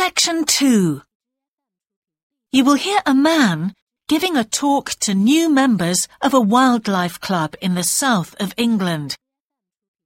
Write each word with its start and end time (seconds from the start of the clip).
Section 0.00 0.46
2 0.46 1.02
You 2.52 2.64
will 2.64 2.80
hear 2.86 3.00
a 3.04 3.12
man 3.12 3.74
giving 4.08 4.34
a 4.34 4.44
talk 4.44 4.92
to 5.00 5.12
new 5.12 5.50
members 5.50 6.08
of 6.22 6.32
a 6.32 6.40
wildlife 6.40 7.20
club 7.20 7.54
in 7.60 7.74
the 7.74 7.84
south 7.84 8.34
of 8.40 8.54
England. 8.56 9.18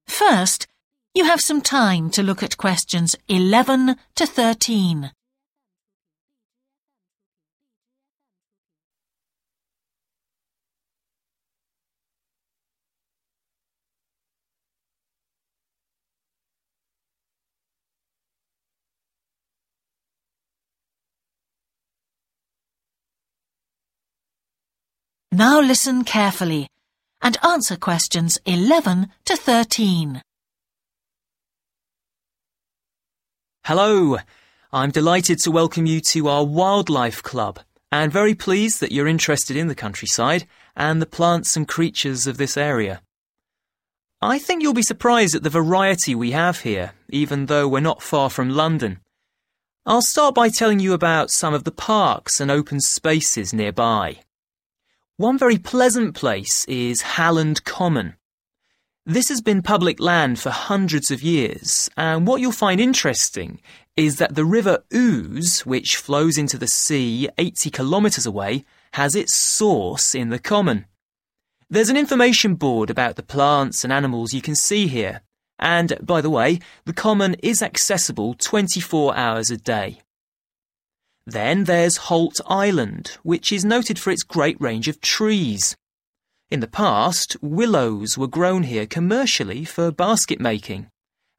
First, 0.08 0.66
you 1.14 1.26
have 1.26 1.40
some 1.40 1.60
time 1.60 2.10
to 2.10 2.24
look 2.24 2.42
at 2.42 2.56
questions 2.56 3.14
11 3.28 3.94
to 4.16 4.26
13. 4.26 5.12
Now 25.36 25.60
listen 25.60 26.04
carefully 26.04 26.68
and 27.20 27.36
answer 27.42 27.74
questions 27.74 28.38
11 28.46 29.08
to 29.24 29.36
13. 29.36 30.22
Hello, 33.64 34.18
I'm 34.72 34.92
delighted 34.92 35.40
to 35.40 35.50
welcome 35.50 35.86
you 35.86 36.00
to 36.12 36.28
our 36.28 36.44
Wildlife 36.44 37.20
Club 37.24 37.58
and 37.90 38.12
very 38.12 38.36
pleased 38.36 38.78
that 38.78 38.92
you're 38.92 39.08
interested 39.08 39.56
in 39.56 39.66
the 39.66 39.74
countryside 39.74 40.46
and 40.76 41.02
the 41.02 41.06
plants 41.06 41.56
and 41.56 41.66
creatures 41.66 42.28
of 42.28 42.36
this 42.36 42.56
area. 42.56 43.02
I 44.22 44.38
think 44.38 44.62
you'll 44.62 44.72
be 44.72 44.82
surprised 44.82 45.34
at 45.34 45.42
the 45.42 45.50
variety 45.50 46.14
we 46.14 46.30
have 46.30 46.60
here, 46.60 46.92
even 47.08 47.46
though 47.46 47.66
we're 47.66 47.80
not 47.80 48.02
far 48.02 48.30
from 48.30 48.50
London. 48.50 49.00
I'll 49.84 50.00
start 50.00 50.36
by 50.36 50.48
telling 50.48 50.78
you 50.78 50.92
about 50.92 51.32
some 51.32 51.54
of 51.54 51.64
the 51.64 51.72
parks 51.72 52.38
and 52.38 52.52
open 52.52 52.80
spaces 52.80 53.52
nearby. 53.52 54.20
One 55.16 55.38
very 55.38 55.58
pleasant 55.58 56.16
place 56.16 56.64
is 56.64 57.02
Halland 57.02 57.62
Common. 57.62 58.16
This 59.06 59.28
has 59.28 59.40
been 59.40 59.62
public 59.62 60.00
land 60.00 60.40
for 60.40 60.50
hundreds 60.50 61.12
of 61.12 61.22
years, 61.22 61.88
and 61.96 62.26
what 62.26 62.40
you'll 62.40 62.50
find 62.50 62.80
interesting 62.80 63.60
is 63.96 64.16
that 64.16 64.34
the 64.34 64.44
River 64.44 64.82
Ouse, 64.92 65.64
which 65.64 65.98
flows 65.98 66.36
into 66.36 66.58
the 66.58 66.66
sea 66.66 67.28
80 67.38 67.70
kilometres 67.70 68.26
away, 68.26 68.64
has 68.94 69.14
its 69.14 69.36
source 69.36 70.16
in 70.16 70.30
the 70.30 70.40
common. 70.40 70.84
There's 71.70 71.90
an 71.90 71.96
information 71.96 72.56
board 72.56 72.90
about 72.90 73.14
the 73.14 73.22
plants 73.22 73.84
and 73.84 73.92
animals 73.92 74.34
you 74.34 74.42
can 74.42 74.56
see 74.56 74.88
here, 74.88 75.20
and 75.60 75.96
by 76.02 76.22
the 76.22 76.30
way, 76.30 76.58
the 76.86 76.92
common 76.92 77.34
is 77.34 77.62
accessible 77.62 78.34
24 78.34 79.16
hours 79.16 79.52
a 79.52 79.56
day. 79.58 80.00
Then 81.26 81.64
there's 81.64 82.08
Holt 82.08 82.38
Island, 82.46 83.16
which 83.22 83.50
is 83.50 83.64
noted 83.64 83.98
for 83.98 84.10
its 84.10 84.22
great 84.22 84.60
range 84.60 84.88
of 84.88 85.00
trees. 85.00 85.74
In 86.50 86.60
the 86.60 86.68
past, 86.68 87.36
willows 87.40 88.18
were 88.18 88.28
grown 88.28 88.64
here 88.64 88.86
commercially 88.86 89.64
for 89.64 89.90
basket 89.90 90.38
making, 90.38 90.88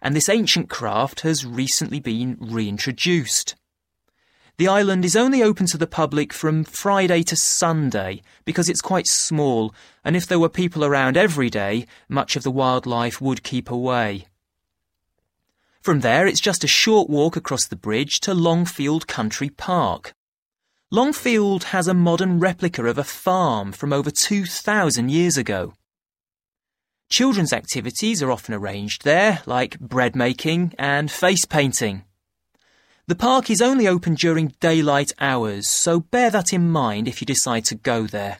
and 0.02 0.16
this 0.16 0.28
ancient 0.28 0.70
craft 0.70 1.22
has 1.22 1.46
recently 1.46 2.00
been 2.00 2.38
reintroduced. 2.40 3.56
The 4.58 4.68
island 4.68 5.06
is 5.06 5.16
only 5.16 5.44
open 5.44 5.68
to 5.68 5.78
the 5.78 5.86
public 5.86 6.34
from 6.34 6.64
Friday 6.64 7.22
to 7.24 7.36
Sunday 7.36 8.22
because 8.44 8.70
it's 8.70 8.82
quite 8.82 9.06
small, 9.06 9.76
and 10.04 10.16
if 10.16 10.26
there 10.26 10.40
were 10.40 10.50
people 10.50 10.84
around 10.84 11.16
every 11.16 11.50
day, 11.52 11.86
much 12.10 12.36
of 12.36 12.44
the 12.44 12.52
wildlife 12.52 13.22
would 13.22 13.44
keep 13.44 13.70
away. 13.70 14.26
From 15.86 16.00
there, 16.00 16.26
it's 16.26 16.42
just 16.42 16.64
a 16.64 16.68
short 16.68 17.12
walk 17.12 17.36
across 17.36 17.68
the 17.68 17.76
bridge 17.76 18.20
to 18.22 18.34
Longfield 18.34 19.06
Country 19.06 19.50
Park. 19.52 20.16
Longfield 20.90 21.66
has 21.66 21.88
a 21.88 21.94
modern 21.94 22.40
replica 22.40 22.84
of 22.88 22.98
a 22.98 23.04
farm 23.04 23.72
from 23.72 23.94
over 23.94 24.10
2,000 24.10 25.12
years 25.12 25.38
ago. 25.38 25.76
Children's 27.12 27.54
activities 27.54 28.24
are 28.24 28.32
often 28.32 28.56
arranged 28.56 29.04
there, 29.04 29.44
like 29.46 29.80
bread 29.80 30.16
making 30.16 30.74
and 30.80 31.12
face 31.12 31.46
painting. 31.46 32.04
The 33.06 33.14
park 33.14 33.52
is 33.52 33.62
only 33.62 33.88
open 33.88 34.16
during 34.16 34.56
daylight 34.60 35.14
hours, 35.20 35.68
so 35.68 36.00
bear 36.00 36.32
that 36.32 36.52
in 36.52 36.68
mind 36.68 37.08
if 37.08 37.22
you 37.22 37.28
decide 37.28 37.66
to 37.66 37.76
go 37.76 38.08
there. 38.08 38.40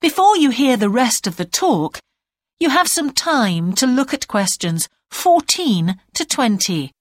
Before 0.00 0.36
you 0.36 0.50
hear 0.50 0.76
the 0.76 0.88
rest 0.88 1.26
of 1.26 1.36
the 1.36 1.44
talk, 1.44 1.98
you 2.58 2.70
have 2.70 2.88
some 2.88 3.12
time 3.12 3.74
to 3.74 3.86
look 3.86 4.14
at 4.14 4.28
questions 4.28 4.88
14 5.10 6.00
to 6.14 6.24
20. 6.24 6.95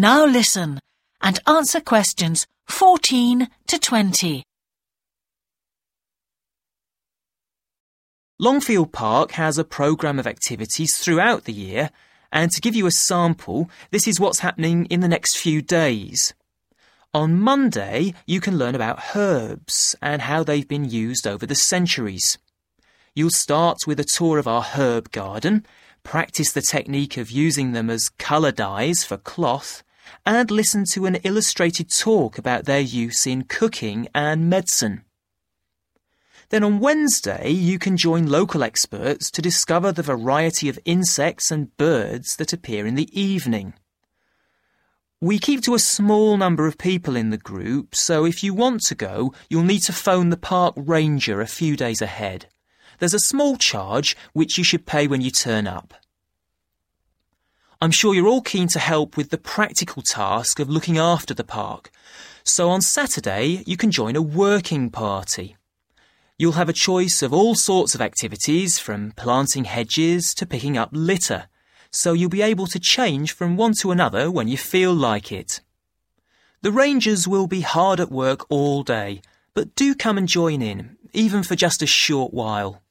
Now 0.00 0.24
listen 0.26 0.78
and 1.20 1.40
answer 1.44 1.80
questions 1.80 2.46
14 2.68 3.48
to 3.66 3.78
20. 3.80 4.44
Longfield 8.38 8.92
Park 8.92 9.32
has 9.32 9.58
a 9.58 9.64
programme 9.64 10.20
of 10.20 10.26
activities 10.28 10.98
throughout 10.98 11.46
the 11.46 11.52
year, 11.52 11.90
and 12.30 12.52
to 12.52 12.60
give 12.60 12.76
you 12.76 12.86
a 12.86 12.92
sample, 12.92 13.68
this 13.90 14.06
is 14.06 14.20
what's 14.20 14.38
happening 14.38 14.84
in 14.84 15.00
the 15.00 15.08
next 15.08 15.36
few 15.36 15.60
days. 15.60 16.32
On 17.12 17.36
Monday, 17.36 18.14
you 18.24 18.40
can 18.40 18.56
learn 18.56 18.76
about 18.76 19.16
herbs 19.16 19.96
and 20.00 20.22
how 20.22 20.44
they've 20.44 20.68
been 20.68 20.88
used 20.88 21.26
over 21.26 21.44
the 21.44 21.56
centuries. 21.56 22.38
You'll 23.16 23.30
start 23.30 23.78
with 23.84 23.98
a 23.98 24.04
tour 24.04 24.38
of 24.38 24.46
our 24.46 24.62
herb 24.62 25.10
garden, 25.10 25.66
practice 26.04 26.52
the 26.52 26.62
technique 26.62 27.16
of 27.16 27.32
using 27.32 27.72
them 27.72 27.90
as 27.90 28.10
colour 28.10 28.52
dyes 28.52 29.02
for 29.02 29.16
cloth, 29.16 29.82
and 30.24 30.50
listen 30.50 30.84
to 30.92 31.06
an 31.06 31.16
illustrated 31.16 31.90
talk 31.90 32.38
about 32.38 32.64
their 32.64 32.80
use 32.80 33.26
in 33.26 33.44
cooking 33.44 34.08
and 34.14 34.48
medicine. 34.48 35.04
Then 36.50 36.64
on 36.64 36.78
Wednesday, 36.80 37.50
you 37.50 37.78
can 37.78 37.96
join 37.96 38.26
local 38.26 38.62
experts 38.62 39.30
to 39.32 39.42
discover 39.42 39.92
the 39.92 40.02
variety 40.02 40.68
of 40.68 40.78
insects 40.86 41.50
and 41.50 41.76
birds 41.76 42.36
that 42.36 42.54
appear 42.54 42.86
in 42.86 42.94
the 42.94 43.20
evening. 43.20 43.74
We 45.20 45.38
keep 45.38 45.62
to 45.64 45.74
a 45.74 45.80
small 45.80 46.36
number 46.36 46.66
of 46.66 46.78
people 46.78 47.16
in 47.16 47.30
the 47.30 47.36
group, 47.36 47.94
so 47.94 48.24
if 48.24 48.42
you 48.44 48.54
want 48.54 48.82
to 48.84 48.94
go, 48.94 49.34
you'll 49.50 49.64
need 49.64 49.82
to 49.82 49.92
phone 49.92 50.30
the 50.30 50.36
park 50.36 50.74
ranger 50.76 51.40
a 51.40 51.46
few 51.46 51.76
days 51.76 52.00
ahead. 52.00 52.46
There's 52.98 53.14
a 53.14 53.20
small 53.20 53.56
charge 53.56 54.16
which 54.32 54.56
you 54.56 54.64
should 54.64 54.86
pay 54.86 55.06
when 55.06 55.20
you 55.20 55.30
turn 55.30 55.66
up. 55.66 55.92
I'm 57.80 57.92
sure 57.92 58.12
you're 58.12 58.26
all 58.26 58.42
keen 58.42 58.66
to 58.68 58.80
help 58.80 59.16
with 59.16 59.30
the 59.30 59.38
practical 59.38 60.02
task 60.02 60.58
of 60.58 60.68
looking 60.68 60.98
after 60.98 61.32
the 61.32 61.44
park. 61.44 61.92
So 62.42 62.70
on 62.70 62.80
Saturday, 62.80 63.62
you 63.66 63.76
can 63.76 63.92
join 63.92 64.16
a 64.16 64.22
working 64.22 64.90
party. 64.90 65.56
You'll 66.36 66.52
have 66.52 66.68
a 66.68 66.72
choice 66.72 67.22
of 67.22 67.32
all 67.32 67.54
sorts 67.54 67.94
of 67.94 68.00
activities, 68.00 68.80
from 68.80 69.12
planting 69.12 69.64
hedges 69.64 70.34
to 70.34 70.46
picking 70.46 70.76
up 70.76 70.88
litter, 70.90 71.46
so 71.92 72.14
you'll 72.14 72.30
be 72.30 72.42
able 72.42 72.66
to 72.66 72.80
change 72.80 73.32
from 73.32 73.56
one 73.56 73.74
to 73.74 73.92
another 73.92 74.28
when 74.28 74.48
you 74.48 74.56
feel 74.56 74.92
like 74.92 75.30
it. 75.30 75.60
The 76.62 76.72
rangers 76.72 77.28
will 77.28 77.46
be 77.46 77.60
hard 77.60 78.00
at 78.00 78.10
work 78.10 78.44
all 78.50 78.82
day, 78.82 79.22
but 79.54 79.76
do 79.76 79.94
come 79.94 80.18
and 80.18 80.26
join 80.26 80.62
in, 80.62 80.96
even 81.12 81.44
for 81.44 81.54
just 81.54 81.80
a 81.80 81.86
short 81.86 82.34
while. 82.34 82.82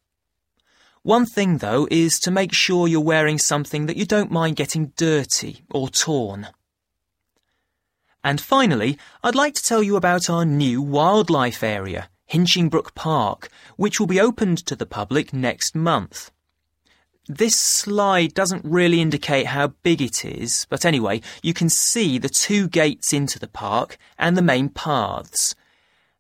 One 1.03 1.25
thing, 1.25 1.59
though, 1.59 1.88
is 1.89 2.19
to 2.19 2.31
make 2.31 2.53
sure 2.53 2.88
you're 2.88 3.01
wearing 3.01 3.38
something 3.38 3.85
that 3.85 3.97
you 3.97 4.05
don't 4.05 4.31
mind 4.31 4.55
getting 4.55 4.94
dirty 4.97 5.63
or 5.71 5.89
torn. 5.89 6.47
And 8.23 8.41
finally, 8.41 8.97
I'd 9.23 9.35
like 9.35 9.53
to 9.55 9.63
tell 9.63 9.81
you 9.81 9.95
about 9.95 10.29
our 10.29 10.44
new 10.44 10.81
wildlife 10.81 11.63
area, 11.63 12.09
Hinchingbrooke 12.29 12.94
Park, 12.94 13.49
which 13.77 13.99
will 13.99 14.07
be 14.07 14.19
opened 14.19 14.65
to 14.65 14.75
the 14.75 14.85
public 14.85 15.31
next 15.31 15.75
month. 15.75 16.31
This 17.29 17.57
slide 17.57 18.33
doesn't 18.33 18.65
really 18.65 19.01
indicate 19.01 19.47
how 19.47 19.67
big 19.83 20.01
it 20.01 20.23
is, 20.23 20.65
but 20.69 20.85
anyway, 20.85 21.21
you 21.41 21.53
can 21.53 21.69
see 21.69 22.17
the 22.17 22.29
two 22.29 22.67
gates 22.67 23.13
into 23.13 23.38
the 23.38 23.47
park 23.47 23.97
and 24.17 24.38
the 24.38 24.41
main 24.41 24.69
paths. 24.69 25.53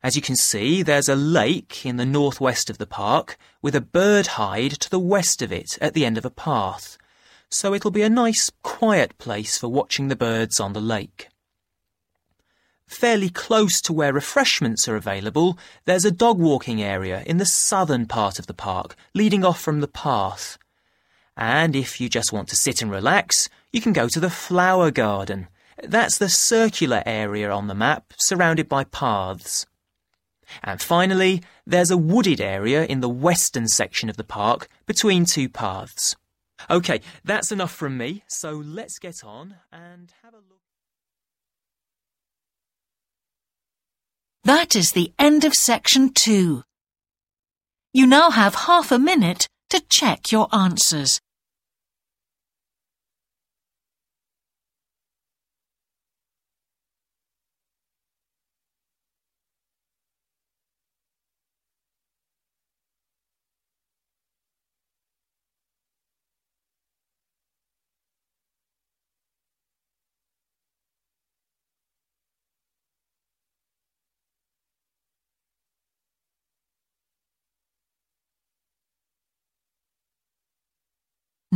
As 0.03 0.15
you 0.15 0.21
can 0.21 0.35
see, 0.35 0.83
there's 0.83 1.09
a 1.09 1.15
lake 1.15 1.85
in 1.85 1.97
the 1.97 2.05
northwest 2.05 2.69
of 2.69 2.77
the 2.77 2.85
park 2.85 3.37
with 3.61 3.75
a 3.75 3.81
bird 3.81 4.27
hide 4.27 4.71
to 4.79 4.89
the 4.89 4.99
west 4.99 5.41
of 5.41 5.51
it 5.51 5.77
at 5.81 5.93
the 5.93 6.05
end 6.05 6.17
of 6.17 6.25
a 6.25 6.29
path. 6.29 6.97
so 7.49 7.73
it'll 7.73 7.91
be 7.91 8.01
a 8.01 8.09
nice, 8.09 8.51
quiet 8.61 9.17
place 9.17 9.57
for 9.57 9.69
watching 9.69 10.09
the 10.09 10.15
birds 10.15 10.59
on 10.59 10.73
the 10.73 10.81
lake. 10.81 11.29
Fairly 12.87 13.29
close 13.29 13.81
to 13.81 13.93
where 13.93 14.13
refreshments 14.13 14.87
are 14.87 14.95
available, 14.95 15.57
there's 15.85 16.05
a 16.05 16.11
dog 16.11 16.39
walking 16.39 16.81
area 16.81 17.23
in 17.25 17.37
the 17.37 17.45
southern 17.45 18.05
part 18.05 18.39
of 18.39 18.47
the 18.47 18.53
park, 18.53 18.95
leading 19.13 19.43
off 19.43 19.59
from 19.59 19.81
the 19.81 19.87
path. 19.87 20.57
And 21.35 21.75
if 21.75 21.99
you 21.99 22.09
just 22.09 22.31
want 22.31 22.47
to 22.49 22.55
sit 22.55 22.81
and 22.81 22.89
relax, 22.89 23.49
you 23.71 23.81
can 23.81 23.93
go 23.93 24.07
to 24.07 24.19
the 24.19 24.29
flower 24.29 24.89
garden. 24.89 25.47
That's 25.83 26.17
the 26.17 26.29
circular 26.29 27.03
area 27.05 27.51
on 27.51 27.67
the 27.67 27.75
map, 27.75 28.13
surrounded 28.17 28.67
by 28.67 28.85
paths. 28.85 29.65
And 30.63 30.81
finally, 30.81 31.43
there's 31.65 31.91
a 31.91 31.97
wooded 31.97 32.41
area 32.41 32.85
in 32.85 33.01
the 33.01 33.09
western 33.09 33.67
section 33.67 34.09
of 34.09 34.17
the 34.17 34.23
park 34.23 34.67
between 34.85 35.25
two 35.25 35.49
paths. 35.49 36.15
OK, 36.69 37.01
that's 37.23 37.51
enough 37.51 37.71
from 37.71 37.97
me, 37.97 38.23
so 38.27 38.51
let's 38.51 38.99
get 38.99 39.23
on 39.23 39.55
and 39.71 40.13
have 40.23 40.33
a 40.33 40.37
look. 40.37 40.61
That 44.43 44.75
is 44.75 44.93
the 44.93 45.13
end 45.19 45.43
of 45.43 45.53
section 45.53 46.11
two. 46.13 46.63
You 47.93 48.07
now 48.07 48.29
have 48.29 48.55
half 48.55 48.91
a 48.91 48.99
minute 48.99 49.47
to 49.69 49.83
check 49.89 50.31
your 50.31 50.47
answers. 50.53 51.19